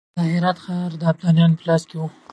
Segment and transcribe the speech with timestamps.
[0.15, 2.03] د هرات ښار د ابدالیانو په لاس کې و.